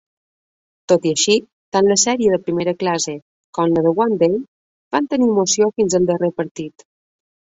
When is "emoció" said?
5.35-5.71